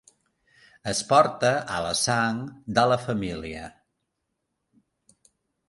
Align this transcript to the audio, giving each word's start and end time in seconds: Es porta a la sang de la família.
Es 0.91 1.01
porta 1.11 1.51
a 1.75 1.83
la 1.87 1.91
sang 1.99 2.41
de 2.79 2.87
la 2.93 2.99
família. 3.05 3.69